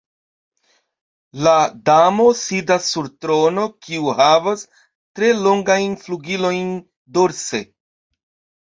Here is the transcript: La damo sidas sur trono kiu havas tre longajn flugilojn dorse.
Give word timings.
La 1.47 1.53
damo 1.89 2.25
sidas 2.41 2.89
sur 2.95 3.11
trono 3.27 3.67
kiu 3.87 4.17
havas 4.23 4.67
tre 4.81 5.31
longajn 5.45 5.99
flugilojn 6.07 6.75
dorse. 7.21 7.65